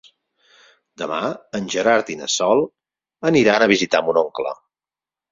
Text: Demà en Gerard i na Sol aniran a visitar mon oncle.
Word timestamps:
Demà 0.99 1.17
en 1.59 1.67
Gerard 1.73 2.09
i 2.13 2.15
na 2.21 2.29
Sol 2.35 2.61
aniran 3.31 3.65
a 3.65 3.69
visitar 3.73 4.01
mon 4.07 4.19
oncle. 4.23 4.55